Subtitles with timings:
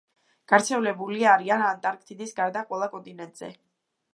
[0.51, 3.53] გავრცელებული არიან ანტარქტიდის გარდა ყველა კონტინენტზე.